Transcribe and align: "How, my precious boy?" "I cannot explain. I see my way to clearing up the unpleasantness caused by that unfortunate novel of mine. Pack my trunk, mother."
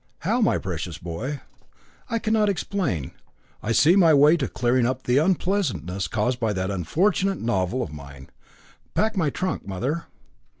"How, 0.21 0.41
my 0.41 0.57
precious 0.57 0.97
boy?" 0.97 1.41
"I 2.09 2.17
cannot 2.17 2.49
explain. 2.49 3.11
I 3.61 3.71
see 3.71 3.95
my 3.95 4.15
way 4.15 4.35
to 4.37 4.47
clearing 4.47 4.87
up 4.87 5.03
the 5.03 5.19
unpleasantness 5.19 6.07
caused 6.07 6.39
by 6.39 6.53
that 6.53 6.71
unfortunate 6.71 7.39
novel 7.39 7.83
of 7.83 7.93
mine. 7.93 8.31
Pack 8.95 9.15
my 9.15 9.29
trunk, 9.29 9.67
mother." 9.67 10.05